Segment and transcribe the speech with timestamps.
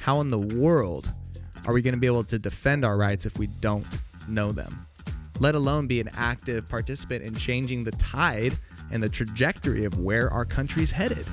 [0.00, 1.10] How in the world
[1.66, 3.86] are we going to be able to defend our rights if we don't
[4.26, 4.86] know them?
[5.40, 8.56] Let alone be an active participant in changing the tide
[8.90, 11.26] and the trajectory of where our country's headed.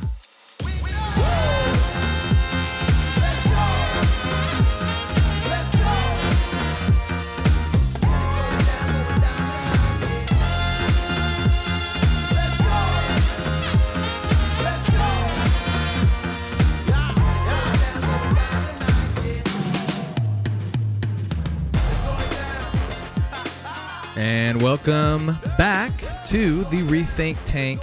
[24.87, 25.91] Welcome back
[26.25, 27.81] to the Rethink Tank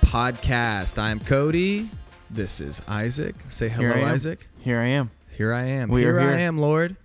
[0.00, 0.98] podcast.
[0.98, 1.88] I'm Cody.
[2.28, 3.36] This is Isaac.
[3.50, 4.48] Say hello, Here Isaac.
[4.60, 5.12] Here I am.
[5.30, 5.90] Here I am.
[5.90, 6.96] We are here I am, Lord.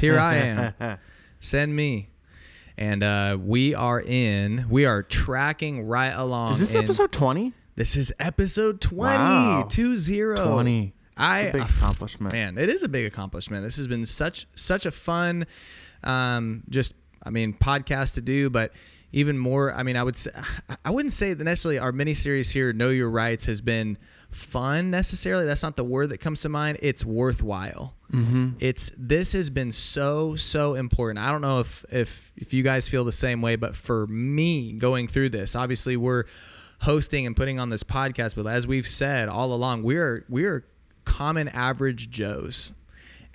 [0.00, 0.98] Here I am.
[1.40, 2.10] Send me.
[2.78, 4.66] And uh, we are in.
[4.70, 6.50] We are tracking right along.
[6.50, 7.54] Is this in- episode 20?
[7.74, 9.16] This is episode 20.
[9.16, 9.66] Wow.
[9.68, 10.36] Two zero.
[10.36, 10.94] 20.
[11.16, 12.32] I It's a big uh, accomplishment.
[12.32, 13.64] Man, it is a big accomplishment.
[13.64, 15.46] This has been such such a fun,
[16.04, 16.92] um, just
[17.26, 18.72] I mean, podcast to do, but
[19.12, 19.72] even more.
[19.72, 20.30] I mean, I would say
[20.84, 23.98] I wouldn't say that necessarily our mini series here, Know Your Rights, has been
[24.30, 25.46] fun necessarily.
[25.46, 26.78] That's not the word that comes to mind.
[26.82, 27.94] It's worthwhile.
[28.12, 28.50] Mm-hmm.
[28.60, 31.24] It's this has been so so important.
[31.24, 34.72] I don't know if if if you guys feel the same way, but for me
[34.72, 36.24] going through this, obviously we're
[36.80, 40.66] hosting and putting on this podcast, but as we've said all along, we're we're
[41.04, 42.72] common average Joes.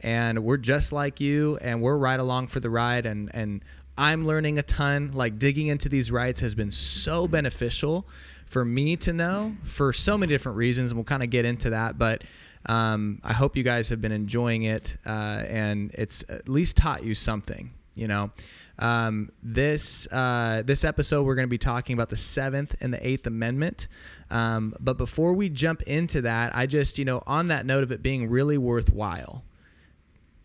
[0.04, 3.64] And we're just like you and we're right along for the ride and and
[3.98, 5.12] I'm learning a ton.
[5.14, 8.08] Like digging into these rights has been so beneficial
[8.46, 11.70] for me to know for so many different reasons and we'll kind of get into
[11.70, 12.24] that, but
[12.66, 17.04] um, I hope you guys have been enjoying it uh, and it's at least taught
[17.04, 17.72] you something.
[17.96, 18.32] You know,
[18.80, 23.06] um, this uh, this episode we're going to be talking about the Seventh and the
[23.06, 23.88] Eighth Amendment.
[24.30, 27.92] Um, but before we jump into that, I just you know on that note of
[27.92, 29.44] it being really worthwhile,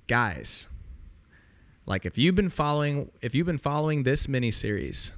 [0.08, 0.66] guys.
[1.86, 5.12] Like if you've been following if you've been following this mini series,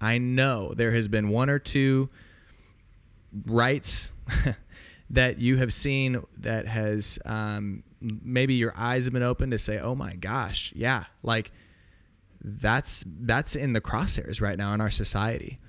[0.00, 2.08] I know there has been one or two
[3.46, 4.10] rights
[5.10, 9.78] that you have seen that has um, maybe your eyes have been open to say,
[9.78, 11.52] "Oh my gosh, yeah!" Like
[12.42, 15.60] that's that's in the crosshairs right now in our society,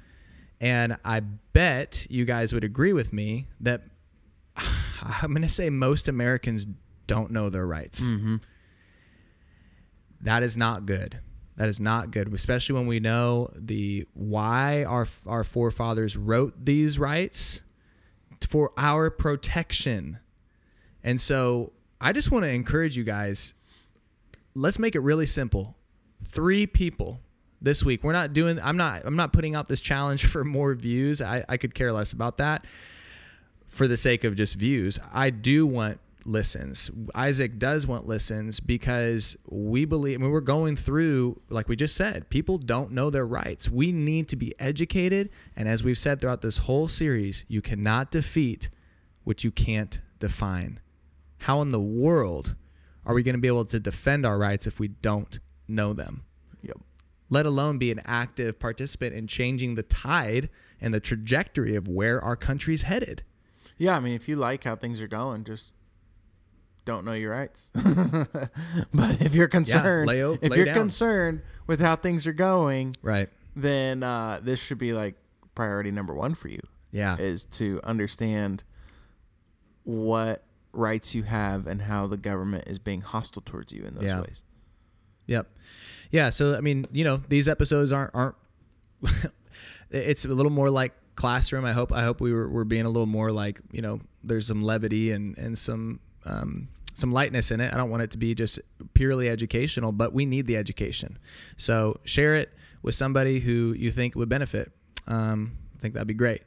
[0.60, 3.84] and I bet you guys would agree with me that
[4.56, 6.66] I'm going to say most Americans
[7.06, 8.02] don't know their rights.
[8.02, 8.38] Mm-hmm.
[10.22, 11.20] That is not good.
[11.58, 16.98] That is not good, especially when we know the why our our forefathers wrote these
[16.98, 17.62] rights
[18.48, 20.20] for our protection.
[21.04, 23.54] And so, I just want to encourage you guys.
[24.56, 25.76] Let's make it really simple.
[26.26, 27.20] Three people
[27.62, 28.04] this week.
[28.04, 28.60] We're not doing.
[28.62, 29.04] I'm not.
[29.06, 31.22] I'm not putting out this challenge for more views.
[31.22, 32.66] I, I could care less about that.
[33.68, 36.92] For the sake of just views, I do want listens.
[37.16, 40.20] Isaac does want listens because we believe.
[40.20, 43.70] I mean, we're going through, like we just said, people don't know their rights.
[43.70, 48.12] We need to be educated, and as we've said throughout this whole series, you cannot
[48.12, 48.70] defeat
[49.24, 50.80] what you can't define.
[51.40, 52.56] How in the world
[53.06, 56.24] are we going to be able to defend our rights if we don't know them?
[56.62, 56.78] Yep.
[57.30, 60.50] Let alone be an active participant in changing the tide
[60.80, 63.24] and the trajectory of where our country's headed.
[63.78, 65.76] Yeah, I mean, if you like how things are going, just
[66.92, 67.72] don't know your rights.
[67.76, 70.76] but if you're concerned, lay if lay you're down.
[70.76, 73.30] concerned with how things are going, Right.
[73.56, 75.16] then uh, this should be like
[75.56, 76.60] priority number one for you
[76.92, 77.18] Yeah.
[77.18, 78.64] is to understand
[79.84, 80.44] what
[80.74, 84.22] rights you have and how the government is being hostile towards you in those Yeah.
[84.22, 84.44] ways.
[85.28, 85.48] Yep.
[86.12, 86.30] Yeah.
[86.30, 88.36] So I mean, you know, these episodes aren't aren't.
[89.90, 91.66] it's a little more like classroom.
[91.66, 94.48] I hope I hope we were, we're being a little more like you know, there's
[94.48, 96.68] some levity and and some um,
[97.02, 97.74] some lightness in it.
[97.74, 98.60] I don't want it to be just
[98.94, 101.18] purely educational, but we need the education.
[101.58, 104.72] So share it with somebody who you think would benefit.
[105.08, 106.44] Um, I think that'd be great.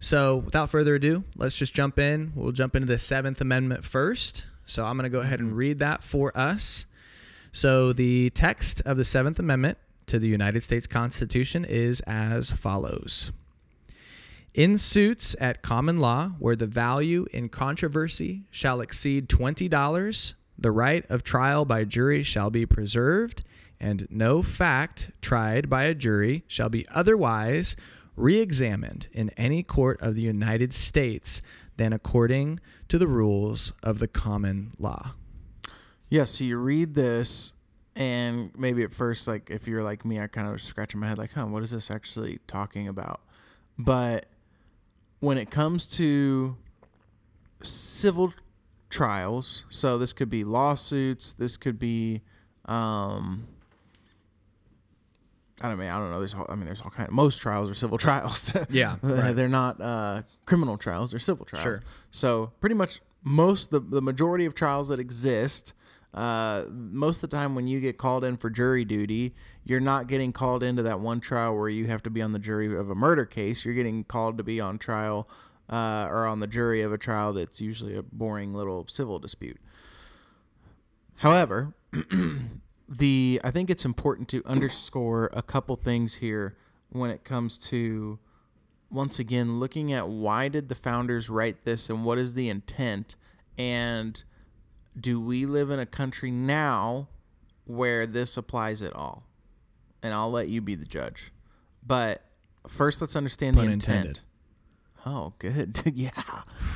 [0.00, 2.32] So without further ado, let's just jump in.
[2.34, 4.44] We'll jump into the Seventh Amendment first.
[4.66, 6.86] So I'm going to go ahead and read that for us.
[7.52, 13.30] So the text of the Seventh Amendment to the United States Constitution is as follows.
[14.54, 21.06] In suits at common law where the value in controversy shall exceed $20, the right
[21.08, 23.42] of trial by jury shall be preserved,
[23.80, 27.76] and no fact tried by a jury shall be otherwise
[28.14, 31.40] re examined in any court of the United States
[31.78, 35.14] than according to the rules of the common law.
[36.10, 37.54] Yeah, so you read this,
[37.96, 41.16] and maybe at first, like if you're like me, I kind of scratching my head,
[41.16, 43.22] like, huh, what is this actually talking about?
[43.78, 44.26] But
[45.22, 46.56] when it comes to
[47.62, 48.34] civil
[48.90, 49.64] trials.
[49.70, 51.32] So this could be lawsuits.
[51.32, 52.22] This could be,
[52.64, 53.46] um,
[55.62, 56.18] I don't mean I don't know.
[56.18, 57.08] There's all, I mean there's all kind.
[57.08, 58.52] Of, most trials are civil trials.
[58.68, 59.30] Yeah, right.
[59.30, 61.12] they're not uh, criminal trials.
[61.12, 61.62] They're civil trials.
[61.62, 61.82] Sure.
[62.10, 65.72] So pretty much most the the majority of trials that exist.
[66.14, 70.08] Uh, most of the time, when you get called in for jury duty, you're not
[70.08, 72.90] getting called into that one trial where you have to be on the jury of
[72.90, 73.64] a murder case.
[73.64, 75.28] You're getting called to be on trial
[75.70, 79.58] uh, or on the jury of a trial that's usually a boring little civil dispute.
[81.16, 81.72] However,
[82.88, 86.56] the I think it's important to underscore a couple things here
[86.90, 88.18] when it comes to
[88.90, 93.16] once again looking at why did the founders write this and what is the intent
[93.56, 94.24] and
[94.98, 97.08] do we live in a country now
[97.64, 99.24] where this applies at all?
[100.02, 101.32] And I'll let you be the judge.
[101.86, 102.24] But
[102.68, 103.96] first let's understand Pun the intent.
[103.96, 104.20] intended.
[105.04, 105.82] Oh, good.
[105.94, 106.10] yeah.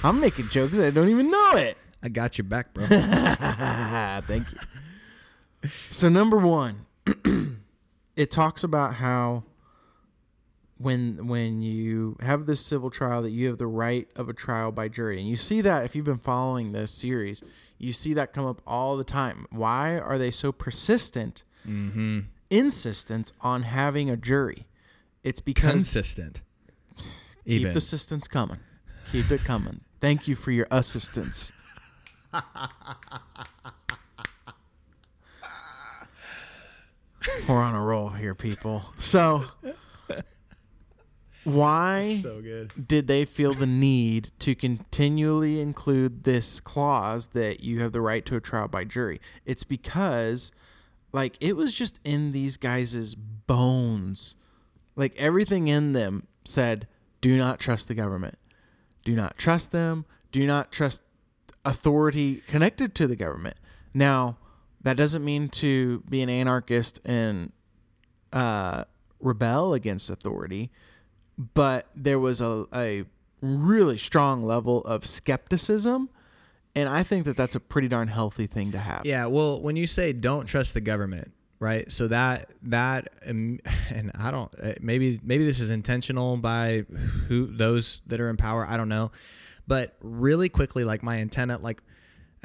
[0.02, 0.78] I'm making jokes.
[0.78, 1.76] I don't even know it.
[2.02, 2.84] I got your back, bro.
[4.26, 5.70] Thank you.
[5.90, 6.86] So number one,
[8.16, 9.44] it talks about how
[10.78, 14.73] when when you have this civil trial that you have the right of a trial
[14.73, 17.43] by jury, and you see that if you've been following this series,
[17.78, 19.46] you see that come up all the time.
[19.50, 22.20] Why are they so persistent, mm-hmm.
[22.50, 24.67] insistent on having a jury?
[25.25, 26.40] It's because Consistent.
[26.96, 27.06] keep
[27.46, 27.72] Even.
[27.72, 28.58] the assistance coming.
[29.11, 29.81] Keep it coming.
[30.00, 31.52] Thank you for your assistance.
[37.49, 38.82] We're on a roll here, people.
[38.99, 39.43] So,
[41.46, 42.72] why so good.
[42.88, 48.25] did they feel the need to continually include this clause that you have the right
[48.26, 49.20] to a trial by jury?
[49.44, 50.52] It's because,
[51.12, 54.37] like, it was just in these guys' bones.
[54.96, 56.88] Like, everything in them said,
[57.20, 58.38] do not trust the government.
[59.04, 60.04] Do not trust them.
[60.32, 61.02] Do not trust
[61.64, 63.56] authority connected to the government.
[63.94, 64.37] Now,
[64.82, 67.52] that doesn't mean to be an anarchist and
[68.32, 68.84] uh,
[69.20, 70.70] rebel against authority,
[71.38, 73.04] but there was a, a
[73.40, 76.08] really strong level of skepticism.
[76.74, 79.06] And I think that that's a pretty darn healthy thing to have.
[79.06, 81.90] Yeah, well, when you say don't trust the government, right?
[81.90, 83.60] So that that um,
[83.90, 86.84] and I don't uh, maybe maybe this is intentional by
[87.28, 88.66] who those that are in power.
[88.66, 89.10] I don't know,
[89.66, 91.82] but really quickly, like my antenna, like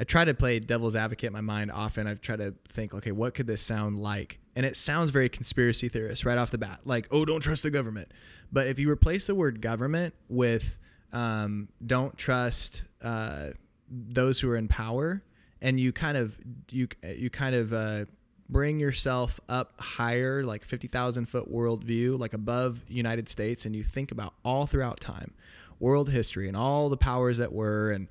[0.00, 2.06] I try to play devil's advocate in my mind often.
[2.06, 4.38] I've tried to think, okay, what could this sound like?
[4.54, 7.70] And it sounds very conspiracy theorist right off the bat, like, oh, don't trust the
[7.70, 8.12] government.
[8.52, 10.78] But if you replace the word government with
[11.12, 13.48] um, don't trust uh,
[13.88, 15.22] those who are in power,
[15.60, 16.38] and you kind of
[16.70, 18.04] you you kind of uh,
[18.48, 23.82] bring yourself up higher, like fifty thousand foot worldview, like above United States, and you
[23.82, 25.32] think about all throughout time,
[25.78, 28.08] world history, and all the powers that were, and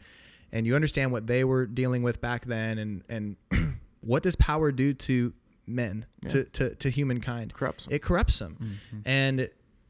[0.52, 3.36] and you understand what they were dealing with back then, and and
[4.02, 5.34] what does power do to
[5.68, 7.54] men, to, to to humankind?
[7.54, 7.94] Corrupts 'em.
[7.94, 9.50] It corrupts them, and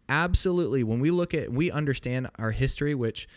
[0.09, 3.27] absolutely when we look at we understand our history, which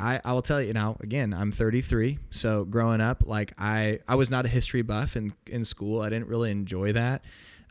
[0.00, 4.16] I, I will tell you now again i'm 33 so growing up like i i
[4.16, 6.00] was not a history buff in in school.
[6.00, 7.22] I didn't really enjoy that.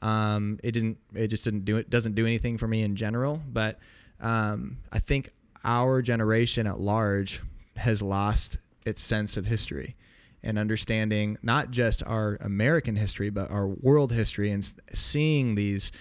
[0.02, 3.42] Um it didn't it just didn't do it doesn't do anything for me in general.
[3.52, 3.80] But
[4.22, 5.32] um i think
[5.66, 7.42] our generation at large
[7.76, 9.96] has lost its sense of history
[10.44, 15.92] and understanding not just our american history but our world history and seeing these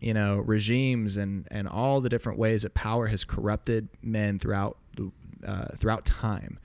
[0.00, 4.76] you know regimes and and all the different ways that power has corrupted men throughout
[4.96, 5.10] the
[5.46, 6.58] uh, throughout time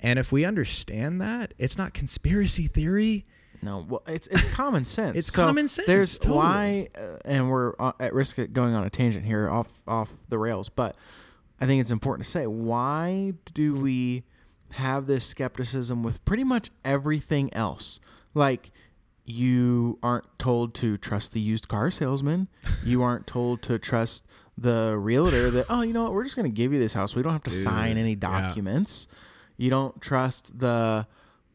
[0.00, 3.26] and if we understand that it's not conspiracy theory
[3.62, 5.16] No, well, it's it's common sense.
[5.18, 6.36] It's So common sense, There's totally.
[6.38, 10.14] why, uh, and we're uh, at risk of going on a tangent here, off off
[10.30, 10.70] the rails.
[10.70, 10.96] But
[11.60, 14.24] I think it's important to say why do we
[14.72, 18.00] have this skepticism with pretty much everything else?
[18.34, 18.70] Like
[19.24, 22.48] you aren't told to trust the used car salesman.
[22.84, 24.26] You aren't told to trust
[24.58, 27.16] the realtor that oh you know what we're just going to give you this house.
[27.16, 28.16] We don't have to sign any yeah.
[28.16, 29.06] documents.
[29.56, 31.06] You don't trust the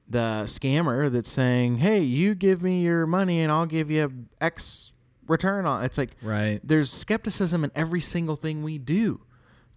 [0.07, 4.93] the scammer that's saying, "Hey, you give me your money and I'll give you X
[5.27, 9.21] return on." It's like right there's skepticism in every single thing we do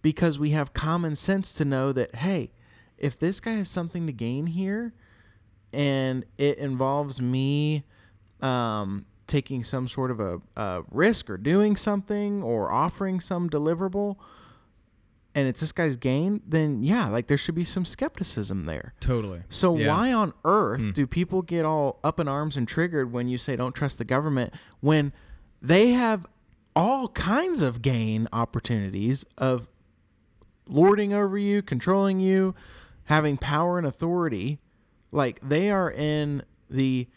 [0.03, 2.53] because we have common sense to know that hey,
[2.99, 4.93] if this guy has something to gain here
[5.73, 7.85] and it involves me
[8.41, 14.17] um, taking some sort of a, a risk or doing something or offering some deliverable
[15.35, 18.95] and it's this guy's gain, then yeah, like there should be some skepticism there.
[18.99, 19.89] totally So Yeah.
[19.89, 20.91] why on earth Hmm.
[20.91, 24.05] do people get all up in arms and triggered when you say don't trust the
[24.05, 25.13] government when
[25.61, 26.27] they have
[26.75, 29.69] all kinds of gain opportunities of
[30.67, 32.55] lording over you, controlling you,
[33.09, 34.59] having power and authority
[35.11, 37.09] Like they are in the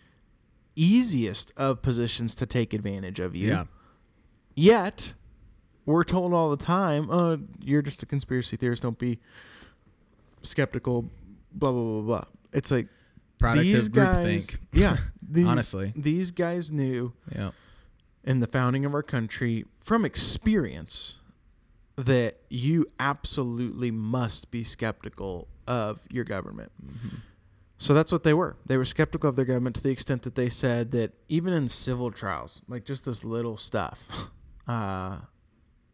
[0.75, 3.49] easiest of positions to take advantage of you.
[3.49, 3.65] Yeah.
[4.55, 5.13] Yet,
[5.85, 8.83] we're told all the time, "Oh, you're just a conspiracy theorist.
[8.83, 9.19] Don't be
[10.41, 11.09] skeptical."
[11.53, 12.23] Blah blah blah blah.
[12.53, 12.87] It's like
[13.39, 14.51] Product these of guys.
[14.51, 14.57] groupthink.
[14.73, 15.93] Yeah, these, Honestly.
[15.95, 17.51] these guys knew Yeah.
[18.23, 21.17] in the founding of our country from experience
[21.97, 26.71] that you absolutely must be skeptical of your government.
[27.77, 28.57] So that's what they were.
[28.65, 31.67] They were skeptical of their government to the extent that they said that even in
[31.67, 34.29] civil trials, like just this little stuff,
[34.67, 35.19] uh,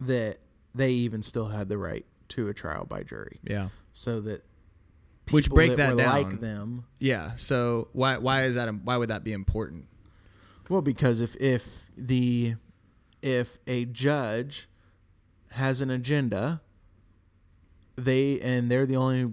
[0.01, 0.39] that
[0.75, 3.39] they even still had the right to a trial by jury.
[3.43, 3.69] Yeah.
[3.93, 4.43] So that
[5.31, 6.09] Which break that that down.
[6.09, 7.31] like them Yeah.
[7.37, 9.85] So why why is that why would that be important?
[10.69, 12.55] Well, because if if the
[13.21, 14.67] if a judge
[15.51, 16.61] has an agenda,
[17.95, 19.31] they and they're the only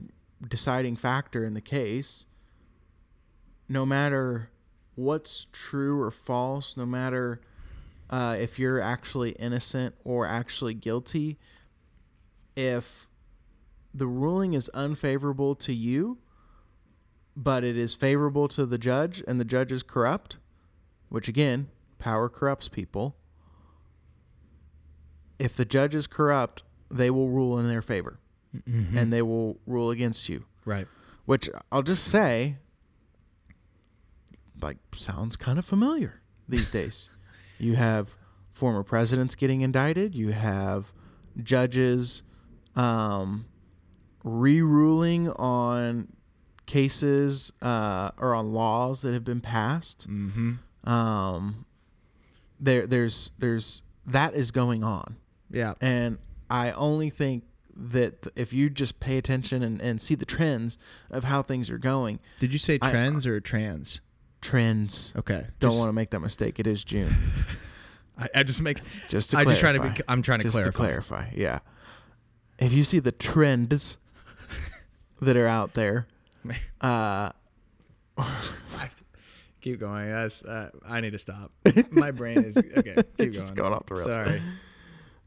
[0.49, 2.27] deciding factor in the case.
[3.69, 4.51] No matter
[4.95, 7.41] what's true or false, no matter
[8.11, 11.39] uh, if you're actually innocent or actually guilty,
[12.57, 13.09] if
[13.93, 16.19] the ruling is unfavorable to you,
[17.37, 20.39] but it is favorable to the judge, and the judge is corrupt,
[21.09, 23.17] which again, power corrupts people.
[25.39, 28.21] If the judge is corrupt, they will rule in their favor
[28.67, 30.45] and they will rule against you.
[30.65, 30.87] Right.
[31.27, 32.57] Which I'll just say,
[34.61, 37.11] like, sounds kind of familiar these days.
[37.59, 38.11] You have
[38.53, 40.93] former presidents getting indicted, you have
[41.43, 42.23] judges
[42.77, 43.47] um,
[44.23, 46.09] re ruling on
[46.67, 50.89] cases uh, or on laws that have been passed Mm-hmm.
[50.89, 51.67] um,
[52.59, 55.17] there there's there's that is going on
[55.51, 55.75] Yeah.
[55.81, 56.19] and
[56.49, 57.45] i only think
[57.77, 60.79] that if you just pay attention and, and see the trends
[61.11, 64.01] of how things are going Did you say I- trends or trans?
[64.41, 65.47] trends Okay.
[65.59, 67.15] don't Just- want to make that mistake it is june
[68.19, 68.79] I, I just make.
[69.09, 70.01] just to I just trying to be.
[70.07, 70.71] I'm trying to just clarify.
[70.71, 71.59] to clarify yeah
[72.61, 73.97] if you see the trends
[75.21, 76.07] that are out there
[76.81, 77.31] uh
[79.61, 80.11] Keep going.
[80.11, 81.51] That's, uh, I need to stop.
[81.91, 82.97] My brain is okay.
[83.17, 83.71] Keep Just going.
[83.71, 84.13] going off the rails.
[84.13, 84.43] Sorry.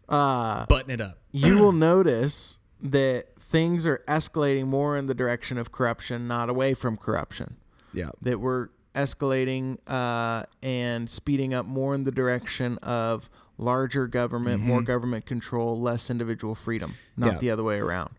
[0.09, 1.17] Uh Button it up.
[1.31, 6.73] you will notice that things are escalating more in the direction of corruption, not away
[6.73, 7.57] from corruption.
[7.93, 8.09] Yeah.
[8.21, 14.81] That we're escalating uh, and speeding up more in the direction of larger government, more
[14.81, 14.85] Mhm.
[14.85, 17.39] government control, less individual freedom, not Yeah.
[17.39, 18.11] the other way around.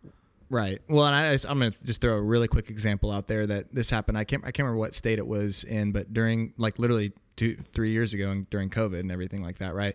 [0.51, 0.81] Right.
[0.89, 3.75] Well, and I, I'm going to just throw a really quick example out there that
[3.75, 4.17] this happened.
[4.17, 7.59] I can't I can't remember what state it was in, but during like literally two
[7.75, 9.95] three years ago, and during COVID and everything like that, right?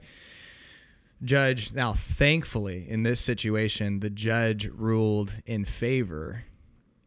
[1.23, 6.43] Judge now, thankfully, in this situation, the judge ruled in favor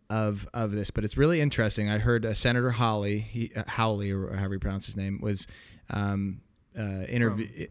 [0.09, 0.91] of of this.
[0.91, 1.89] But it's really interesting.
[1.91, 5.47] I heard uh, Senator Hawley, he, uh, Howley, or however you pronounce his name, was
[5.91, 6.41] um,
[6.79, 7.67] uh, interview.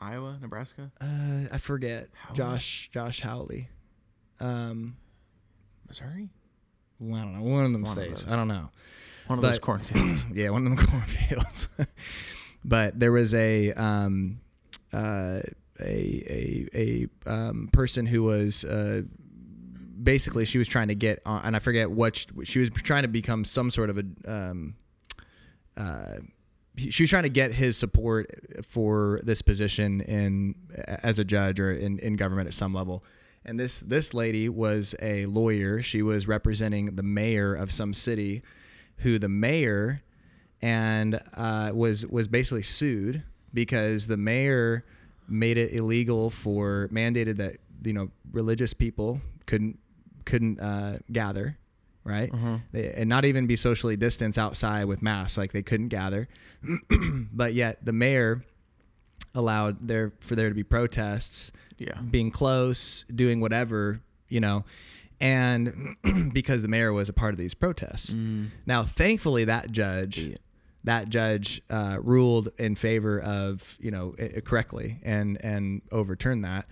[0.00, 2.08] Iowa, Nebraska, Uh, I forget.
[2.14, 2.36] Howley?
[2.36, 3.68] Josh Josh Howley.
[4.40, 4.96] Um,
[5.88, 6.28] Missouri,
[7.00, 7.42] well, I don't know.
[7.50, 8.22] One of them One states.
[8.22, 8.32] those.
[8.32, 8.68] I don't know.
[9.26, 10.26] one of But- those cornfields.
[10.32, 11.68] yeah, one of them cornfields.
[12.64, 14.40] but there was a um,
[14.92, 15.40] uh,
[15.80, 19.02] a a a um, person who was uh,
[20.02, 23.02] basically she was trying to get on, and I forget what she, she was trying
[23.02, 24.04] to become some sort of a.
[24.26, 24.74] Um,
[25.76, 26.16] uh,
[26.76, 28.30] she was trying to get his support
[28.68, 30.54] for this position in
[30.86, 33.04] as a judge or in, in government at some level.
[33.44, 35.82] And this this lady was a lawyer.
[35.82, 38.42] She was representing the mayor of some city,
[38.98, 40.02] who the mayor
[40.60, 44.84] and uh, was was basically sued because the mayor
[45.28, 49.78] made it illegal for mandated that you know religious people couldn't
[50.24, 51.56] couldn't uh, gather,
[52.04, 52.30] right?
[52.32, 52.62] Mhm.
[52.72, 56.28] They, and not even be socially distanced outside with masks, like they couldn't gather.
[57.32, 58.44] but yet the mayor
[59.34, 62.00] allowed there for there to be protests Yeah.
[62.00, 64.64] being close, doing whatever, you know,
[65.20, 65.96] and
[66.32, 68.10] because the mayor was a part of these protests.
[68.10, 68.48] Mm.
[68.66, 70.36] Now, thankfully, that judge, Yeah.
[70.84, 76.66] That judge uh, ruled in favor of you know i- correctly and and overturned that.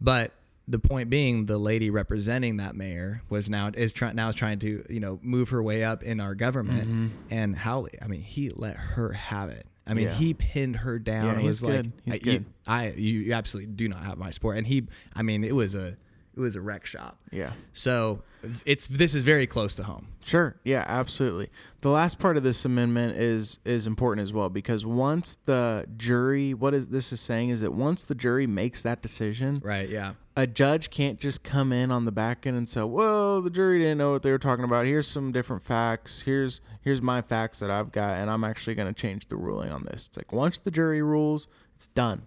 [0.00, 0.32] But
[0.68, 4.84] the point being, the lady representing that mayor was now is trying now trying to
[4.88, 6.88] you know move her way up in our government.
[6.88, 7.10] Mhm.
[7.30, 9.66] And Howley, I mean, he let her have it.
[9.86, 10.14] I mean, Yeah.
[10.14, 11.26] he pinned her down.
[11.26, 11.86] Yeah, he's was like.
[12.04, 12.32] He's I, good.
[12.32, 14.56] You, I you absolutely do not have my support.
[14.58, 14.86] And he,
[15.16, 15.96] I mean, it was a
[16.40, 17.18] it was a wreck shop.
[17.30, 17.52] Yeah.
[17.72, 18.22] So
[18.64, 20.08] it's this is very close to home.
[20.24, 20.56] Sure.
[20.64, 21.50] Yeah, absolutely.
[21.82, 26.54] The last part of this amendment is is important as well because once the jury
[26.54, 29.88] what is this is saying is that once the jury makes that decision, Right.
[29.88, 30.12] Yeah.
[30.36, 33.78] a judge can't just come in on the back end and say, "Well, the jury
[33.78, 34.86] didn't know what they were talking about.
[34.86, 36.22] Here's some different facts.
[36.22, 39.70] Here's here's my facts that I've got, and I'm actually going to change the ruling
[39.70, 42.22] on this." It's like once the jury rules, it's done,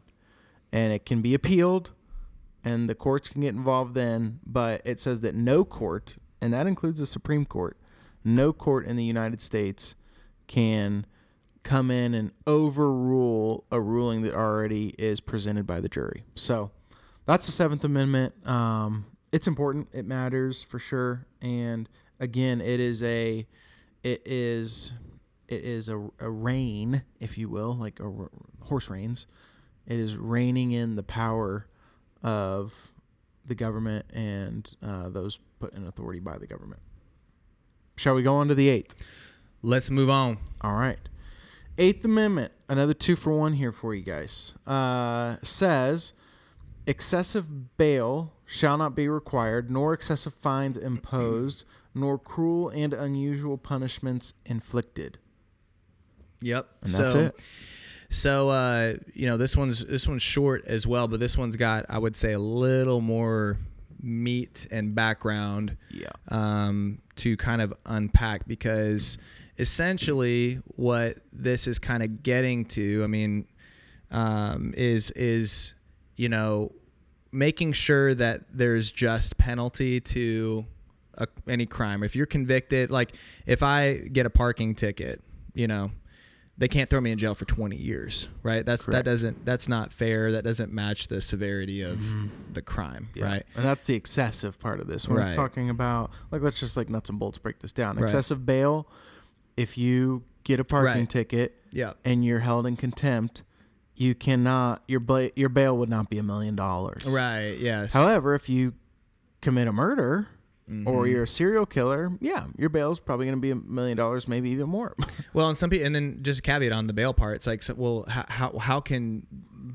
[0.72, 1.92] and it can be appealed,
[2.64, 4.40] and the courts can get involved then.
[4.46, 7.78] But it says that no court, and that includes the Supreme Court,
[8.24, 9.96] no court in the United States
[10.48, 11.06] can
[11.64, 16.24] come in and overrule a ruling that already is presented by the jury.
[16.36, 16.72] So
[17.26, 18.48] that's the Seventh Amendment.
[18.48, 19.88] Um, it's important.
[19.94, 21.26] It matters for sure.
[21.42, 21.88] And
[22.20, 23.48] again, it is a,
[24.04, 24.94] it is,
[25.48, 28.12] it is a, a rein, if you will, like a
[28.66, 29.26] horse reins.
[29.88, 31.68] It is reining in the power
[32.24, 32.74] of
[33.46, 36.82] the government and uh, those put in authority by the government.
[37.96, 38.96] Shall we go on to the eighth?
[39.62, 40.40] Let's move on.
[40.62, 41.00] All right.
[41.78, 44.56] Eighth Amendment, another two for one here for you guys.
[44.68, 46.14] Uh, says
[46.86, 51.66] excessive bail shall not be required, nor excessive fines imposed,
[51.96, 55.18] nor cruel and unusual punishments inflicted.
[56.42, 56.68] Yep.
[56.82, 57.40] And so, that's it.
[58.14, 61.86] So uh, you know this one's this one's short as well, but this one's got
[61.90, 63.58] I would say a little more
[64.02, 66.10] meat and background Yeah.
[66.28, 69.18] um, to kind of unpack because
[69.58, 73.46] essentially what this is kind of getting to, I mean,
[74.12, 75.74] um, is is
[76.16, 76.72] you know
[77.32, 80.66] making sure that there's just penalty to
[81.18, 82.04] a, any crime.
[82.04, 83.16] If you're convicted, like
[83.48, 85.24] if I get a parking ticket,
[85.56, 85.92] you know,
[86.58, 88.66] they can't throw me in jail for 20 years, right?
[88.66, 89.06] That's Correct.
[89.06, 90.32] that doesn't that's not fair.
[90.32, 92.28] That doesn't match the severity of mm-hmm.
[92.54, 93.44] the crime, right?
[93.56, 95.08] And that's the excessive part of this.
[95.08, 95.36] When it's Right.
[95.36, 97.96] talking about, like, let's just like nuts and bolts break this down.
[97.96, 98.04] Right.
[98.04, 98.88] Excessive bail,
[99.58, 101.10] if you get a parking Right.
[101.10, 101.94] ticket Yeah.
[102.06, 103.42] and you're held in contempt,
[103.96, 107.06] you cannot, your, bla- your bail would not be a million dollars.
[107.06, 107.58] Right.
[107.60, 107.94] Yes.
[107.94, 108.74] However, if you
[109.42, 110.28] commit a murder
[110.70, 110.88] Mm-hmm.
[110.88, 113.98] or you're a serial killer, yeah, your bail is probably going to be a million
[113.98, 114.96] dollars, maybe even more.
[115.34, 117.36] Well, and some people, and then just a caveat on the bail part.
[117.36, 119.26] It's like, so, well, how how, how can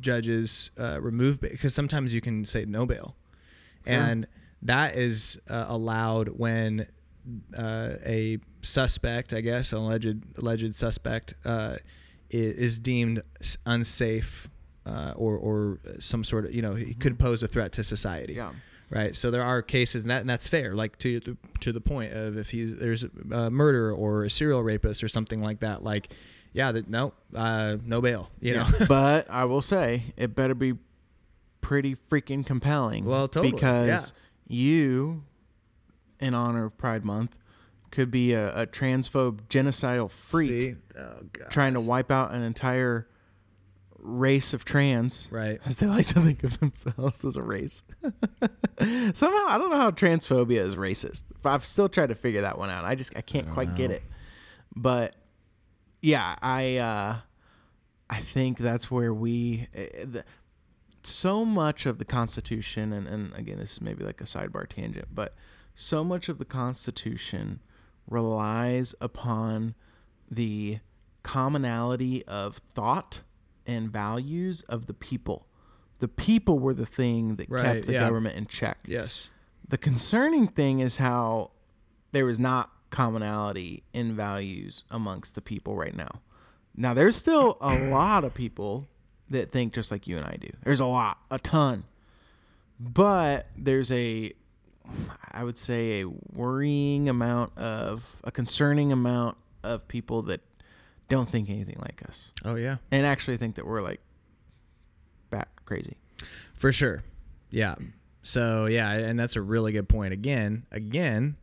[0.01, 1.51] judges uh, remove bail?
[1.51, 3.17] Because sometimes you can say no bail,
[3.85, 4.27] and
[4.63, 6.87] that is uh, allowed when
[7.57, 11.77] uh, a suspect, I guess, an alleged alleged suspect, uh,
[12.33, 13.23] i- is deemed
[13.67, 14.49] unsafe.
[14.87, 18.33] Uh, or, or some sort of, you know, he could pose a threat to society.
[18.33, 18.53] Yeah.
[18.91, 19.15] Right.
[19.15, 20.75] So there are cases, and that and that's fair.
[20.75, 24.63] Like to the, to the point of if he's there's a murder or a serial
[24.63, 25.83] rapist or something like that.
[25.83, 26.09] Like,
[26.53, 28.31] yeah, that no, uh, no bail.
[28.41, 28.67] You know.
[28.89, 30.75] but I will say it better be
[31.61, 33.05] pretty freaking compelling.
[33.05, 34.15] Well, totally, Because
[34.47, 35.25] you,
[36.19, 37.37] in honor of Pride Month,
[37.91, 40.75] could be a, a transphobe, genocidal freak See?
[40.99, 41.15] Oh
[41.51, 43.07] trying to wipe out an entire
[43.99, 45.29] race of trans.
[45.31, 45.61] Right.
[45.65, 47.83] As they like to think of themselves as a race.
[49.15, 51.23] Somehow, I don't know how transphobia is racist.
[51.43, 52.85] But I've still tried to figure that one out.
[52.85, 54.03] I just I can't quite get it.
[54.75, 55.15] But
[56.03, 57.17] yeah, I uh,
[58.09, 60.25] I think that's where we uh, the,
[61.03, 65.09] so much of the Constitution, and, and again, this is maybe like a sidebar tangent,
[65.13, 65.35] but
[65.75, 67.61] so much of the Constitution
[68.09, 69.75] relies upon
[70.31, 70.79] the
[71.23, 73.23] commonality of thought
[73.69, 75.47] and values of the people.
[76.01, 78.01] The people were the thing that Right, kept the yeah.
[78.01, 78.79] government in check.
[78.87, 79.29] Yes.
[79.69, 81.51] The concerning thing is how
[82.13, 86.23] there is not commonality in values amongst the people right now.
[86.75, 88.89] Now, there's still a lot of people
[89.31, 90.49] that think just like you and I do.
[90.65, 91.85] There's a lot, a ton.
[92.81, 94.33] But there's a,
[95.33, 100.41] I would say, a worrying amount of, a concerning amount of people that
[101.09, 102.77] don't think anything like us Oh yeah.
[102.91, 104.01] and actually think that we're like
[105.31, 105.97] bat crazy.
[106.55, 107.03] For sure.
[107.51, 107.77] Yeah.
[108.23, 110.13] So yeah, and that's a really good point.
[110.13, 111.37] Again, again,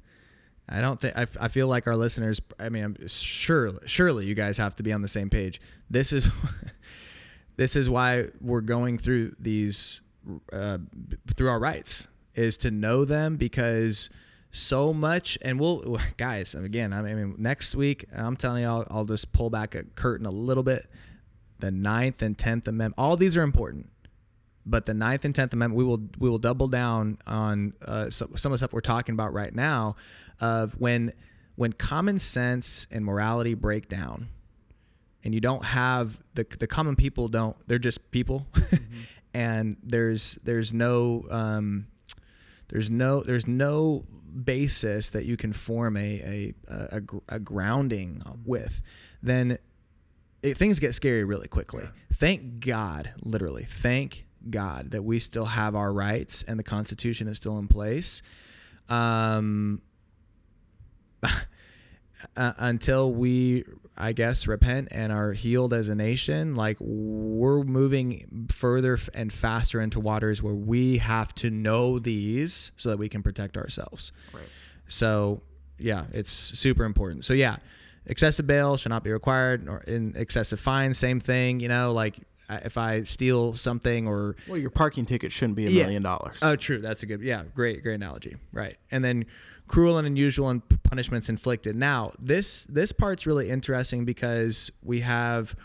[0.68, 2.42] I don't think I, I feel like our listeners.
[2.60, 5.62] I mean, I'm sure surely you guys have to be on the same page.
[5.90, 6.28] This is
[7.58, 10.02] this is why we're going through these
[10.52, 10.80] uh,
[11.36, 14.10] through our rights is to know them because
[14.56, 15.38] so much.
[15.42, 19.50] And we'll guys again i mean next week i'm telling you I'll, I'll just pull
[19.50, 20.90] back a curtain a little bit.
[21.60, 23.90] The ninth and 10th amendment all these are important
[24.66, 28.36] but the ninth and 10th amendment we will we will double down on uh, some,
[28.36, 29.96] some of the stuff we're talking about right now
[30.42, 31.14] of when
[31.56, 34.28] when common sense and morality break down
[35.24, 38.48] and you don't have the the common people don't they're just people.
[39.36, 41.88] And there's there's no um
[42.70, 44.06] there's no there's no
[44.44, 48.82] basis that you can form a a, a, a grounding with,
[49.22, 49.58] then
[50.42, 51.86] it, things get scary really quickly.
[52.14, 57.38] Thank God, literally, thank God that we still have our rights and the Constitution is
[57.38, 58.22] still in place.
[58.90, 59.82] Um,
[62.36, 63.64] uh, until we,
[63.98, 69.82] I guess, repent and are healed as a nation, like we're moving further and faster
[69.82, 74.12] into waters where we have to know these so that we can protect ourselves.
[74.34, 74.44] Right.
[74.88, 75.42] So,
[75.78, 77.26] yeah, it's super important.
[77.26, 77.58] So, yeah,
[78.06, 81.60] excessive bail should not be required, or in excessive fine, same thing.
[81.60, 82.18] You know, like
[82.50, 86.38] if I steal something or Well, your parking ticket shouldn't be a million dollars.
[86.42, 86.80] Oh, true.
[86.80, 87.22] That's a good.
[87.22, 88.36] Yeah, great, great analogy.
[88.52, 88.78] Right.
[88.92, 89.26] And then
[89.68, 91.76] cruel and unusual and punishments inflicted.
[91.76, 95.56] Now, this this part's really interesting because we have,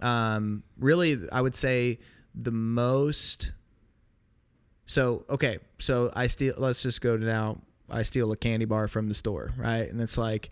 [0.00, 1.98] um, really, I would say
[2.34, 3.52] the most.
[4.86, 6.54] So okay, so I steal.
[6.56, 7.58] Let's just go to now.
[7.88, 9.88] I steal a candy bar from the store, right?
[9.90, 10.50] And it's like,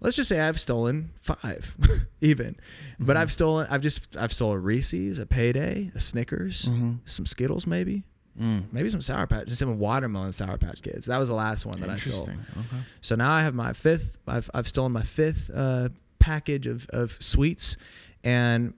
[0.00, 1.74] let's just say I've stolen five,
[2.22, 2.56] even,
[2.98, 3.66] but I've stolen.
[3.70, 7.00] I've just I've stolen Reese's, a payday, a Snickers, Mhm.
[7.06, 8.04] some Skittles, maybe
[8.40, 8.72] Mm.
[8.72, 11.06] maybe some Sour Patch, some watermelon Sour Patch Kids.
[11.06, 12.22] That was the last one that I stole.
[12.22, 12.78] Okay.
[13.02, 14.16] So now I have my fifth.
[14.26, 17.76] I've I've stolen my fifth uh, package of of sweets,
[18.24, 18.72] and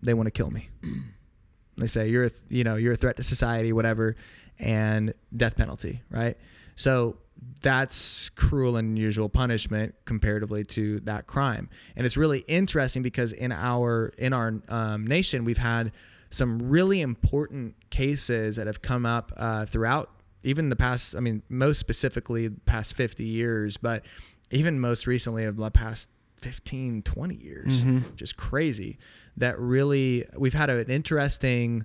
[0.00, 0.68] they want to kill me.
[1.76, 4.14] they say you're a, you know you're a threat to society, whatever,
[4.60, 6.36] and death penalty, right?
[6.76, 7.16] So
[7.62, 13.50] that's cruel and unusual punishment comparatively to that crime, and it's really interesting because in
[13.50, 15.90] our in our um, nation we've had
[16.30, 20.10] some really important cases that have come up uh, throughout
[20.42, 24.04] even the past i mean most specifically the past 50 years but
[24.50, 28.16] even most recently of the past 15 20 years Mhm.
[28.16, 28.98] just crazy
[29.36, 31.84] that really we've had an interesting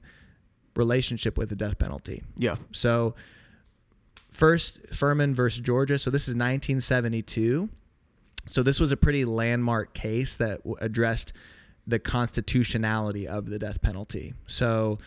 [0.75, 2.55] relationship with the death penalty Yeah.
[2.71, 3.15] so
[4.31, 5.97] first Furman versus Georgia.
[5.97, 7.69] So this is 1972.
[8.47, 11.31] So this was a pretty landmark case that w- addressed
[11.87, 14.33] the constitutionality of the death penalty.
[14.47, 14.99] So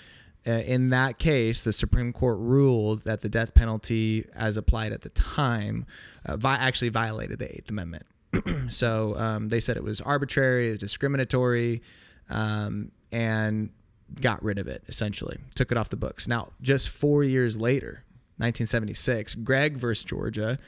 [0.47, 5.03] uh, in that case, the Supreme Court ruled that the death penalty, as applied at
[5.03, 5.87] the time,
[6.25, 8.07] uh, vi- actually violated the Eighth Amendment.
[8.71, 11.83] so um, they said it was arbitrary, it was discriminatory,
[12.31, 13.71] um, and
[14.21, 16.27] got rid of it essentially, took it off the books.
[16.27, 18.05] Now, just four years later,
[18.38, 20.59] 1976, Gregg versus Georgia.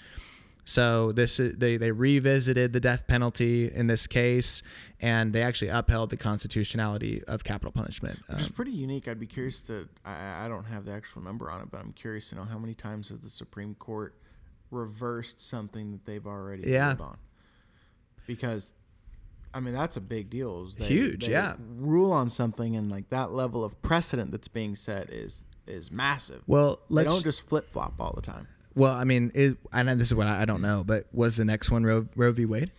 [0.71, 4.63] So this is, they they revisited the death penalty in this case,
[5.01, 8.21] and they actually upheld the constitutionality of capital punishment.
[8.29, 9.09] Which is Um, pretty unique.
[9.09, 9.89] I'd be curious to.
[10.05, 12.57] I, I don't have the actual number on it, but I'm curious to know how
[12.57, 14.15] many times has the Supreme Court
[14.71, 16.87] reversed something that they've already Yeah.
[16.91, 17.17] ruled on.
[18.29, 18.71] Because,
[19.53, 20.67] I mean, that's a big deal.
[20.69, 21.57] is they- Huge, they yeah.
[21.79, 26.43] Rule on something and like that level of precedent that's being set is is massive.
[26.47, 28.47] well, they don't just flip flop all the time.
[28.75, 31.37] Well, I mean, it, I know this is what I, I don't know, but was
[31.37, 32.45] the next one Roe, Roe v.
[32.47, 32.71] Wade?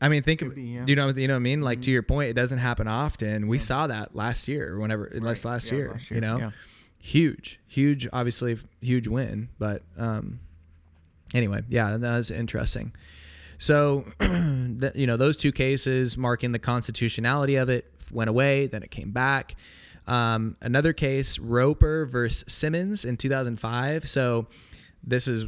[0.00, 0.84] I mean, think Could of be, yeah.
[0.86, 1.60] you know you know what I mean.
[1.60, 1.92] Like to Mhm.
[1.92, 3.48] your point, it doesn't happen often.
[3.48, 3.62] We Yeah.
[3.62, 5.50] saw that last year or whenever, last Right.
[5.52, 5.90] last Yeah, year.
[5.92, 6.50] last You know, yeah.
[6.98, 9.50] huge, huge, obviously huge win.
[9.58, 10.40] But um,
[11.34, 12.92] anyway, yeah, that was interesting.
[13.58, 18.66] So, you know, those two cases marking the constitutionality of it went away.
[18.68, 19.54] Then it came back.
[20.10, 24.08] Um, another case, Roper versus Simmons in 2005.
[24.08, 24.48] So
[25.04, 25.44] this is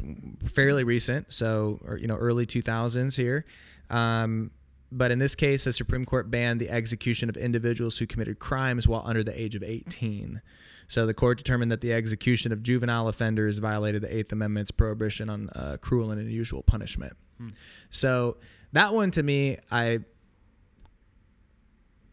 [0.47, 1.33] fairly recent.
[1.33, 3.45] So, or, you know, early 2000s here.
[3.91, 4.53] Um,
[4.93, 8.87] but in this case, the Supreme Court banned the execution of individuals who committed crimes
[8.87, 10.41] while under the age of 18.
[10.87, 15.29] So the court determined that the execution of juvenile offenders violated the Eighth Amendment's prohibition
[15.29, 17.17] on uh, cruel and unusual punishment.
[17.39, 17.49] Hmm.
[17.91, 18.37] So
[18.73, 20.01] that one to me, I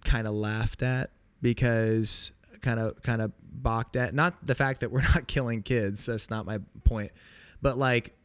[0.04, 2.32] kind of laughed at because
[2.62, 6.06] kind of kind of balked at not the fact that we're not killing kids.
[6.06, 7.12] That's not my point,
[7.62, 8.16] but like,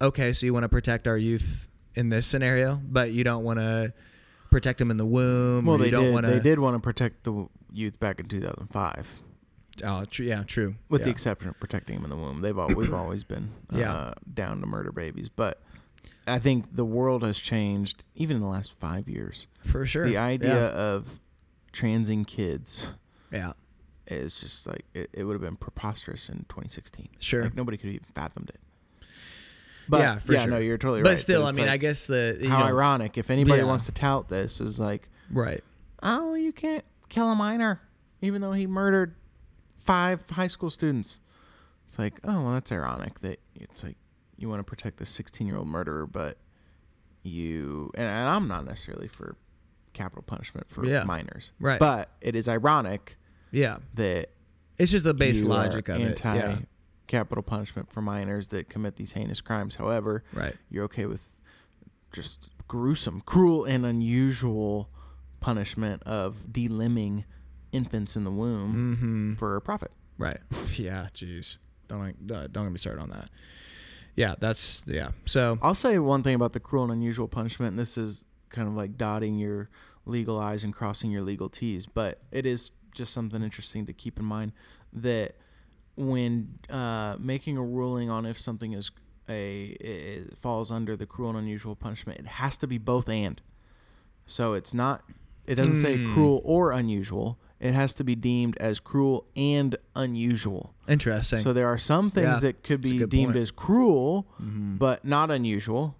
[0.00, 3.58] okay, so you want to protect our youth in this scenario, but you don't want
[3.58, 3.92] to
[4.50, 5.64] protect them in the womb.
[5.66, 6.14] Well, they you don't did.
[6.14, 9.20] want They did want to protect the youth back in 2005.
[9.84, 10.26] Oh, true.
[10.26, 10.74] Yeah, true.
[10.88, 11.04] with yeah.
[11.06, 12.40] the exception of protecting them in the womb.
[12.40, 14.14] They've all, we've always been uh, Yeah.
[14.34, 15.62] down to murder babies, but
[16.26, 19.46] I think the world has changed even in the last five years.
[19.66, 20.04] for sure.
[20.06, 20.76] The idea Yeah.
[20.76, 21.20] of
[21.72, 22.88] transing kids
[23.30, 23.52] yeah.
[24.10, 27.08] Is just like it, it would have been preposterous in 2016.
[27.18, 27.42] Sure.
[27.44, 28.58] like nobody could have even fathomed it.
[29.88, 31.18] But Yeah, for yeah, no, you're totally but right.
[31.18, 33.66] still, I mean, like, I guess the you how know, ironic if anybody Yeah.
[33.66, 35.62] wants to tout this is like, right?
[36.02, 37.80] oh, you can't kill a minor,
[38.20, 39.14] even though he murdered
[39.74, 41.20] five high school students.
[41.86, 43.96] It's like, oh, well, that's ironic that it's like
[44.36, 46.36] you want to protect the 16 year old murderer, but
[47.22, 49.36] you, and, and I'm not necessarily for
[49.94, 51.04] capital punishment for Yeah.
[51.04, 51.80] minors, Right.
[51.80, 53.16] But it is ironic
[53.50, 54.30] Yeah, that
[54.78, 56.40] it's just the base logic of anti it.
[56.44, 56.58] Yeah.
[57.06, 59.76] capital punishment for minors that commit these heinous crimes.
[59.76, 60.54] However, Right.
[60.70, 61.34] you're okay with
[62.12, 64.90] just gruesome, cruel, and unusual
[65.40, 67.24] punishment of delimbing
[67.72, 69.32] infants in the womb Mm-hmm.
[69.34, 69.90] for a profit.
[70.18, 70.38] Right.
[70.76, 71.08] Yeah.
[71.14, 71.58] Jeez.
[71.88, 72.16] Don't like.
[72.30, 73.30] uh, Don't get me started on that.
[74.16, 74.34] Yeah.
[74.38, 75.10] That's yeah.
[75.26, 75.58] So.
[75.62, 77.70] I'll say one thing about the cruel and unusual punishment.
[77.70, 79.68] And this is kind of like dotting your
[80.06, 84.18] legal I's and crossing your legal T's, but it is just something interesting to keep
[84.18, 84.52] in mind
[84.92, 85.36] that
[85.96, 88.90] when uh, making a ruling on if something is
[89.28, 93.40] a it falls under the cruel and unusual punishment, it has to be both and.
[94.26, 95.02] So it's not.
[95.46, 96.12] It doesn't say Hmm.
[96.12, 97.38] cruel or unusual.
[97.60, 100.74] It has to be deemed as cruel and unusual.
[100.86, 101.38] Interesting.
[101.40, 103.36] So there are some things Yeah, that could be deemed point.
[103.42, 104.78] as cruel, Mhm.
[104.78, 105.96] but not unusual.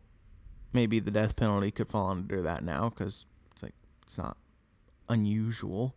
[0.73, 4.37] Maybe the death penalty could fall under that now because it's like it's not
[5.09, 5.95] unusual.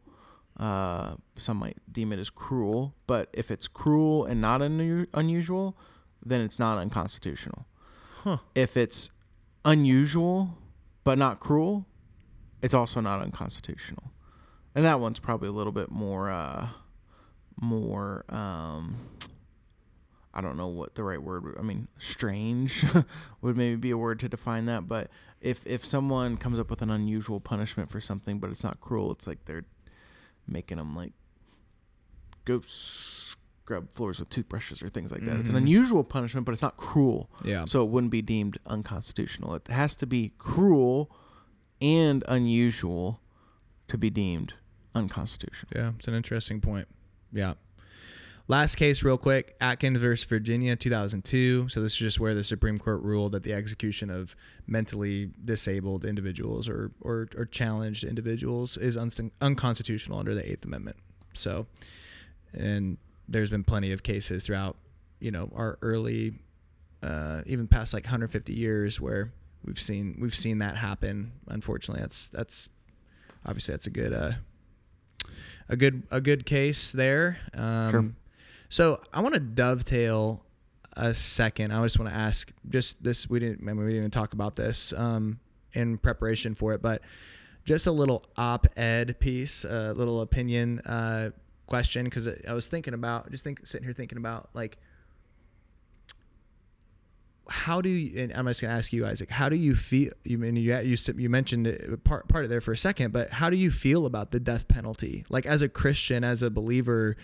[0.62, 5.76] Uh, some might deem it as cruel, but if it's cruel and not unu- unusual,
[6.24, 7.66] then it's not unconstitutional.
[8.18, 8.38] Huh.
[8.54, 9.10] If it's
[9.66, 10.56] unusual
[11.04, 11.88] but not cruel,
[12.62, 14.12] it's also not unconstitutional.
[14.76, 16.68] And that one's probably a little bit more, uh,
[17.60, 18.24] more.
[18.30, 18.98] Um,
[20.32, 21.44] I don't know what the right word.
[21.44, 22.86] Would, I mean, strange
[23.42, 24.88] would maybe be a word to define that.
[24.88, 25.10] But
[25.42, 29.12] if if someone comes up with an unusual punishment for something, but it's not cruel,
[29.12, 29.66] it's like they're
[30.48, 31.14] making them like
[32.46, 35.38] go scrub floors with toothbrushes or things like that.
[35.38, 35.60] It's an Mhm.
[35.60, 37.66] unusual punishment, but it's not cruel, Yeah.
[37.66, 39.54] so it wouldn't be deemed unconstitutional.
[39.56, 41.16] It has to be cruel
[41.80, 43.22] and unusual
[43.88, 44.54] to be deemed
[44.96, 45.72] unconstitutional.
[45.76, 46.88] Yeah, it's an interesting point.
[47.32, 47.54] Yeah.
[48.52, 51.70] Last case, real quick Atkins versus Virginia, 2002.
[51.70, 54.36] So, this is just where the Supreme Court ruled that the execution of
[54.68, 60.98] mentally disabled individuals or, or, or challenged individuals is unst- unconstitutional under the Eighth Amendment.
[61.34, 61.66] So,
[62.52, 64.76] and there's been plenty of cases throughout,
[65.22, 66.34] you know, our early,
[67.02, 69.32] uh, even past like 150 years where
[69.64, 71.32] we've seen we've seen that happen.
[71.48, 72.68] Unfortunately, that's that's
[73.46, 74.32] obviously that's a good uh,
[75.70, 77.38] a good a good case there.
[77.54, 78.12] Um, Sure.
[78.72, 80.46] So I want to dovetail
[80.94, 81.74] a second.
[81.74, 83.30] I just want to ask just this.
[83.30, 83.60] We didn't.
[83.62, 85.42] I mean, we didn't even talk about this um,
[85.74, 87.02] in preparation for it, but
[87.66, 91.32] just a little op-ed piece, a little opinion uh,
[91.68, 94.78] question because I was thinking about just think sitting here thinking about like
[97.50, 100.38] how do you and I'm just gonna ask you Isaac how do you feel you
[100.38, 103.50] mean you you you mentioned it, part part of there for a second but how
[103.50, 107.16] do you feel about the death penalty like as a Christian as a believer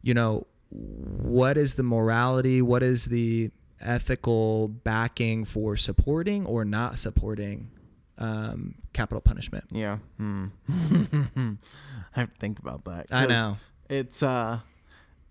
[0.00, 6.98] you know what is the morality what is the ethical backing for supporting or not
[6.98, 7.70] supporting
[8.18, 9.98] um, capital punishment Yeah.
[10.18, 10.46] Hmm.
[10.68, 13.06] I have to think about that.
[13.10, 13.56] I know
[13.88, 14.60] It's uh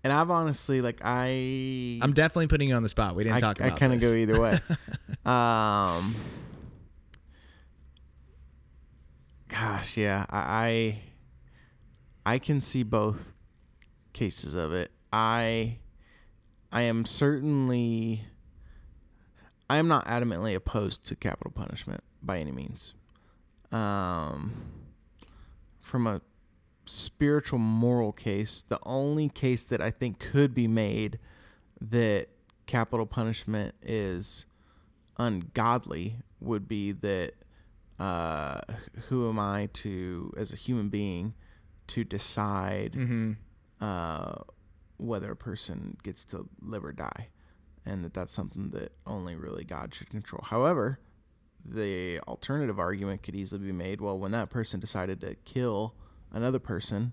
[0.02, 3.40] and I've honestly like I I'm definitely putting you on the spot we didn't I,
[3.40, 4.58] talk about I kind of go either way.
[5.24, 6.16] um
[9.48, 10.26] Gosh, yeah.
[10.30, 10.98] I
[12.24, 13.34] I I can see both
[14.12, 14.90] cases of it.
[15.12, 15.78] I
[16.72, 18.24] I am certainly
[19.68, 22.94] I am not adamantly opposed to capital punishment by any means.
[23.72, 24.52] Um
[25.80, 26.20] from a
[26.86, 31.18] spiritual moral case, the only case that I think could be made
[31.80, 32.26] that
[32.66, 34.46] capital punishment is
[35.18, 37.32] ungodly would be that
[37.98, 38.60] uh,
[39.08, 41.34] who am I to, as a human being,
[41.88, 43.32] to decide mm-hmm.
[43.80, 44.34] uh,
[45.00, 47.28] whether a person gets to live or die,
[47.86, 50.42] and that that's something that only really God should control.
[50.44, 50.98] However,
[51.64, 55.94] the alternative argument could easily be made: well, when that person decided to kill
[56.32, 57.12] another person,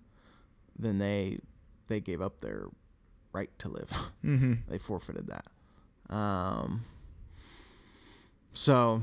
[0.77, 1.39] then they
[1.87, 2.67] they gave up their
[3.33, 3.91] right to live.
[4.25, 4.53] Mm-hmm.
[4.67, 5.45] they forfeited that.
[6.13, 6.81] Um,
[8.53, 9.01] so,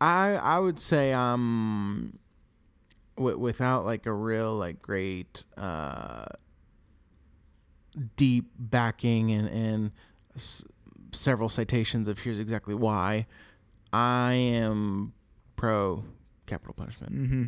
[0.00, 2.18] I I would say um,
[3.16, 6.24] w- without like a real like great uh,
[8.16, 9.92] deep backing and and
[10.34, 10.64] s-
[11.12, 13.26] several citations of here's exactly why,
[13.92, 15.12] I am
[15.56, 16.04] pro
[16.46, 17.12] capital punishment.
[17.14, 17.44] Mm-hmm.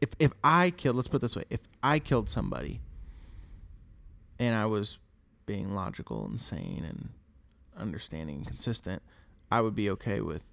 [0.00, 2.80] If if I killed, let's put it this way, if I killed somebody,
[4.38, 4.98] and I was
[5.46, 7.08] being logical and sane and
[7.76, 9.02] understanding and consistent,
[9.50, 10.44] I would be okay with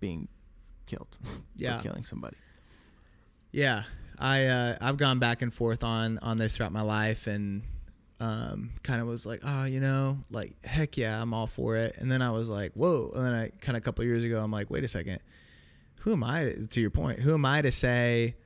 [0.00, 0.28] being
[0.86, 1.18] killed
[1.56, 1.76] Yeah.
[1.78, 2.36] for killing somebody.
[3.52, 3.82] Yeah,
[4.18, 7.62] I uh, I've gone back and forth on on this throughout my life, and
[8.20, 11.96] um, kind of was like, oh, you know, like heck yeah, I'm all for it.
[11.98, 13.10] And then I was like, whoa.
[13.14, 15.20] And then I kind of a couple years ago, I'm like, wait a second,
[16.00, 16.44] who am I?
[16.44, 18.36] To, to your point, who am I to say,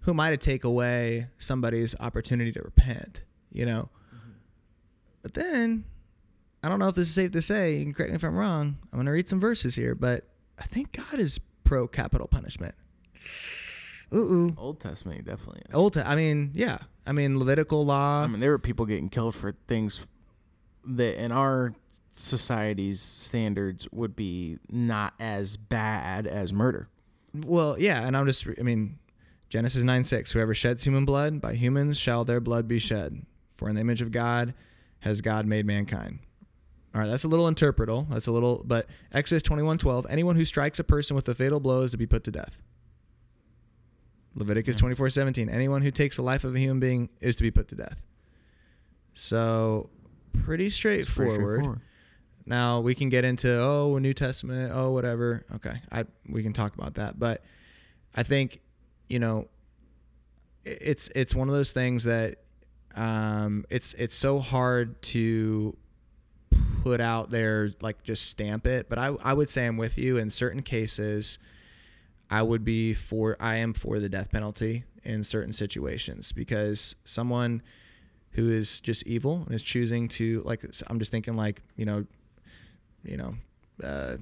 [0.00, 3.20] who am I to take away somebody's opportunity to repent?
[3.52, 3.88] You know.
[5.22, 5.84] But then
[6.62, 7.76] I don't know if this is safe to say.
[7.78, 8.78] You can correct me if I'm wrong.
[8.92, 10.24] I'm going to read some verses here, but
[10.56, 12.76] I think God is pro capital punishment.
[14.14, 14.54] Ooh, ooh.
[14.56, 15.74] Old Testament definitely is.
[15.74, 15.94] Old.
[15.94, 16.78] Te- I mean, yeah.
[17.06, 18.24] I mean, Levitical law.
[18.24, 20.06] I mean, there were people getting killed for things
[20.84, 21.74] that in our
[22.12, 26.88] society's standards would be not as bad as murder.
[27.34, 28.98] Well, yeah, and I'm just, I mean,
[29.48, 33.22] Genesis 9 6, whoever sheds human blood, by humans shall their blood be shed.
[33.54, 34.54] For in the image of God
[35.00, 36.18] has God made mankind.
[36.94, 38.06] All right, that's a little interpretal.
[38.10, 41.60] That's a little, but Exodus 21 12, anyone who strikes a person with a fatal
[41.60, 42.62] blow is to be put to death.
[44.36, 44.80] Leviticus Yeah.
[44.80, 47.68] 24 17, anyone who takes the life of a human being is to be put
[47.68, 48.00] to death.
[49.14, 49.88] So,
[50.32, 51.80] pretty pretty straightforward.
[52.44, 56.52] Now we can get into oh a New Testament oh whatever okay I we can
[56.52, 57.42] talk about that but
[58.14, 58.60] I think
[59.08, 59.48] you know
[60.64, 62.36] it's it's one of those things that
[62.94, 65.76] um it's it's so hard to
[66.84, 70.16] put out there like just stamp it but I I would say I'm with you
[70.16, 71.40] in certain cases
[72.30, 77.62] I would be for I am for the death penalty in certain situations because someone
[78.32, 82.04] who is just evil and is choosing to like I'm just thinking like you know
[83.04, 83.34] you know
[83.84, 84.16] uh,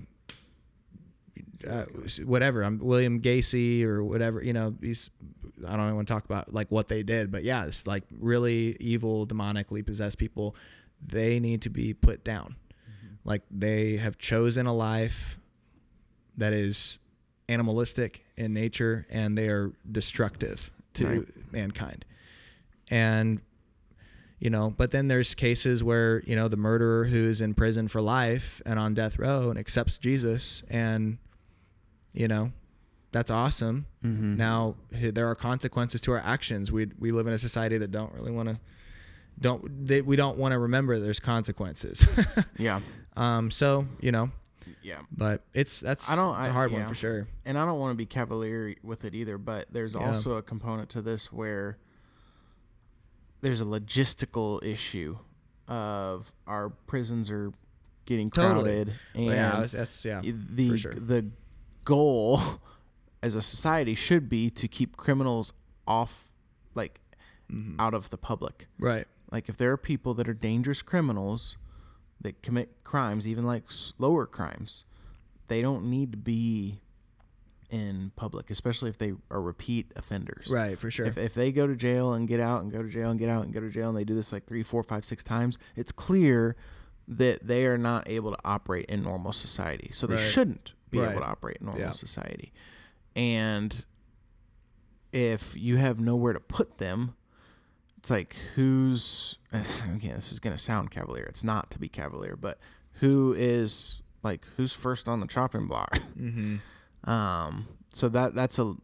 [1.68, 1.84] uh,
[2.24, 2.62] whatever.
[2.62, 5.10] I'm William Gacy or whatever you know these
[5.66, 8.76] I don't want to talk about like what they did but yeah it's like really
[8.80, 10.54] evil demonically possessed people
[11.06, 12.56] they need to be put down.
[13.24, 15.38] Like they have chosen a life
[16.36, 16.98] that is
[17.48, 21.52] animalistic in nature and they are destructive to Right.
[21.52, 22.04] mankind
[22.90, 23.40] and
[24.38, 28.00] you know but then there's cases where you know the murderer who's in prison for
[28.00, 31.18] life and on death row and accepts jesus and
[32.12, 32.52] you know
[33.12, 34.37] that's awesome Mm-hmm.
[34.37, 38.12] now there are consequences to our actions we we live in a society that don't
[38.12, 38.59] really want to
[39.40, 42.07] don't they, we don't want to remember there's consequences
[42.59, 42.80] Yeah.
[43.16, 44.30] um so you know
[44.83, 45.00] Yeah.
[45.11, 46.88] but it's that's I don't- it's a I- hard one yeah.
[46.88, 50.07] for sure and I don't want to be cavalier with it either, but there's Yeah.
[50.07, 51.79] also a component to this where
[53.40, 55.18] there's a logistical issue
[55.68, 57.53] of our prisons are
[58.07, 58.64] getting Totally.
[58.64, 60.92] crowded and yeah that's- yeah the sure.
[60.94, 61.31] the
[61.85, 62.38] goal
[63.22, 65.53] as a society should be to keep criminals
[65.87, 66.29] off
[66.74, 67.00] like
[67.50, 67.77] Mhm.
[67.79, 68.68] out of the public.
[68.79, 71.57] right Like if there are people that are dangerous criminals
[72.24, 74.84] that commit crimes, even like slower crimes,
[75.46, 76.80] they don't need to be
[77.70, 80.48] in public, especially if they are repeat offenders.
[80.48, 82.88] right for sure If, if they go to jail and get out and go to
[82.88, 84.82] jail and get out and go to jail and they do this like three, four,
[84.82, 86.56] five, six times, it's clear
[87.06, 89.90] that they are not able to operate in normal society.
[89.92, 90.22] So they Right.
[90.22, 91.10] shouldn't be Right.
[91.10, 91.92] able to operate in normal Yeah.
[91.92, 92.52] society.
[93.14, 93.84] And
[95.12, 97.16] if you have nowhere to put them,
[98.04, 99.38] it's like who's
[99.94, 101.24] again, this is gonna sound cavalier.
[101.24, 102.58] It's not to be cavalier, but
[103.00, 105.98] who is like who's first on the chopping block?
[106.18, 107.10] mm-hmm.
[107.10, 108.74] Um, so that that's a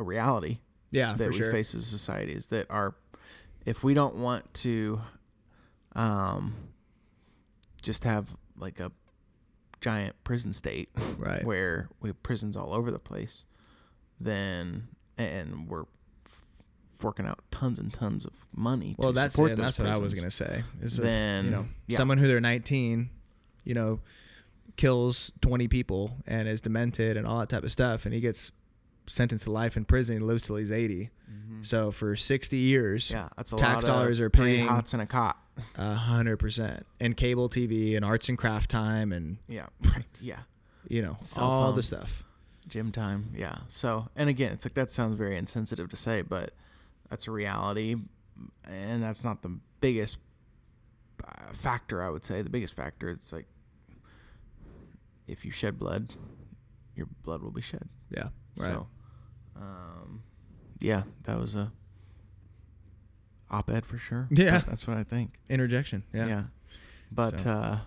[0.00, 0.58] a reality
[0.90, 2.96] yeah that we sure face as societies that are
[3.64, 5.00] if we don't want to
[5.94, 6.52] um
[7.82, 8.90] just have like a
[9.80, 13.44] giant prison state right where we have prisons all over the place
[14.18, 15.84] then and we're
[17.04, 19.88] forking out tons and tons of money well to that's support yeah, those that's what
[19.88, 20.62] I was gonna say.
[20.82, 21.96] Is if, then you know yeah.
[21.98, 23.10] someone who they're 19
[23.64, 24.00] you know
[24.76, 28.50] kills 20 people and is demented and all that type of stuff and he gets
[29.06, 31.64] sentenced to life in prison He lives till he's 80 Mhm.
[31.66, 34.92] so for 60 years yeah that's a tax lot of dollars are three paying- hots
[34.92, 35.38] and a cot.
[35.78, 36.84] A hundred percent.
[37.00, 40.40] And cable tv and arts and craft time and yeah right yeah.
[40.88, 41.76] you know Cell all phone.
[41.76, 42.24] the stuff.
[42.68, 43.58] Gym time yeah.
[43.68, 46.52] So and again it's like that sounds very insensitive to say but
[47.10, 47.96] that's a reality
[48.68, 50.18] and that's not the biggest
[51.26, 53.46] uh, factor i would say the biggest factor it's like
[55.26, 56.12] if you shed blood
[56.96, 58.24] your blood will be shed yeah
[58.58, 58.86] right so
[59.56, 60.22] um
[60.80, 61.70] yeah that was a
[63.50, 64.58] op-ed for sure Yeah.
[64.58, 66.42] That- that's what i think interjection yeah, yeah.
[67.12, 67.78] But So- uh,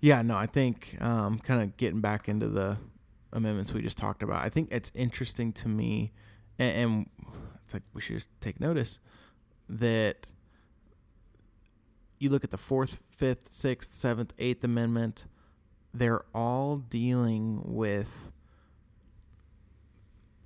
[0.00, 2.76] yeah, no, I think um, kind of getting back into the
[3.32, 4.42] amendments we just talked about.
[4.44, 6.10] I think it's interesting to me,
[6.58, 7.10] and, and
[7.72, 9.00] it's like we should just take notice
[9.68, 10.32] that
[12.18, 15.26] you look at the fourth, fifth, sixth, seventh, eighth amendment.
[15.94, 18.30] They're all dealing with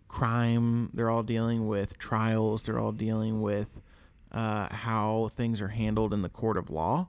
[0.09, 0.91] crime.
[0.95, 2.67] They're all dealing with trials.
[2.67, 3.81] They're all dealing with
[4.33, 7.09] uh, how things are handled in the court of law.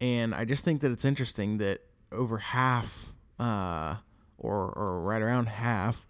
[0.00, 3.96] And I just think that it's interesting that over half, uh,
[4.38, 6.06] or or right around half,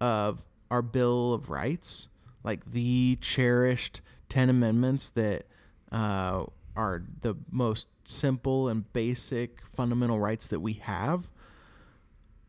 [0.00, 2.08] of our Bill of Rights,
[2.44, 5.46] like the cherished Ten Amendments that
[5.90, 6.44] uh,
[6.76, 11.30] are the most simple and basic fundamental rights that we have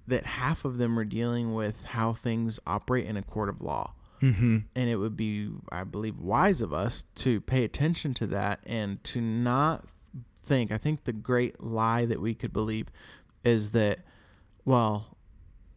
[0.07, 3.93] that half of them are dealing with how things operate in a court of law
[4.21, 4.57] Mm-hmm.
[4.75, 9.03] and it would be i believe wise of us to pay attention to that and
[9.03, 9.83] to not
[10.37, 12.87] think i think the great lie that we could believe
[13.43, 13.99] is that
[14.63, 15.17] well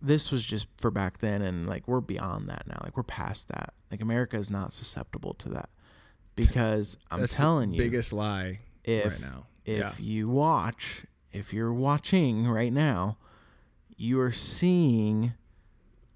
[0.01, 3.49] this was just for back then and like we're beyond that now like we're past
[3.49, 5.69] that like america is not susceptible to that
[6.37, 9.47] because i'm That's telling you biggest lie if right now.
[9.65, 9.93] if Yeah.
[9.99, 13.19] you watch if you're watching right now
[13.97, 15.33] you are seeing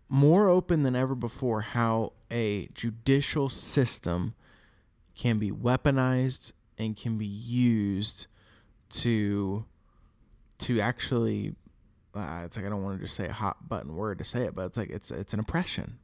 [0.09, 4.35] more open than ever before how a judicial system
[5.16, 8.26] can be weaponized and can be used
[8.91, 9.64] to
[10.59, 11.55] to actually
[12.15, 14.43] uh, it's like I don't want to just say a hot button word to say
[14.45, 15.99] it, but it's like it's it's an oppression.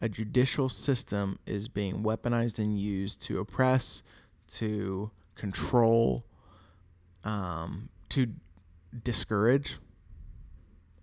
[0.00, 4.02] A judicial system is being weaponized and used to oppress,
[4.48, 6.24] to control,
[7.24, 8.28] um, to
[9.02, 9.78] discourage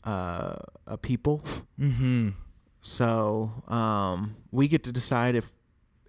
[0.06, 0.56] uh,
[0.88, 1.44] a people.
[1.80, 2.30] Mm-hmm.
[2.82, 5.52] So um, we get to decide if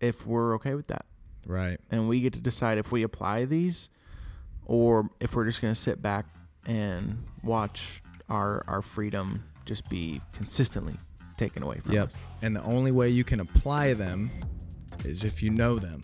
[0.01, 1.07] if we're okay with that,
[1.47, 1.81] Right.
[1.91, 3.89] and we get to decide if we apply these,
[4.67, 6.27] or if we're just going to sit back
[6.67, 10.95] and watch our our freedom just be consistently
[11.37, 12.07] taken away from Yep.
[12.09, 12.19] us.
[12.43, 14.31] And the only way you can apply them
[15.05, 16.03] is if you know them.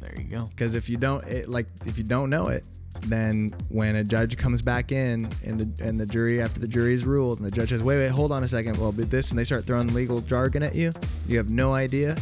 [0.00, 0.46] There you go.
[0.46, 2.64] Because if you don't, it, like if you don't know it,
[3.02, 7.04] then when a judge comes back in and the and the jury after the jury's
[7.04, 9.38] ruled and the judge says, wait, wait, hold on a second, well, but this and
[9.38, 10.92] they start throwing legal jargon at you,
[11.28, 12.16] you have no idea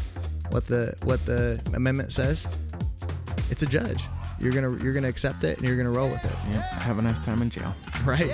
[0.50, 2.46] what the what the amendment says.
[3.50, 4.04] It's a judge.
[4.40, 6.62] You're gonna you're gonna accept it and you're gonna roll with it, Yep.
[6.82, 7.74] Have a nice time in jail.
[8.04, 8.32] right?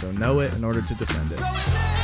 [0.00, 1.95] So know it in order to defend it.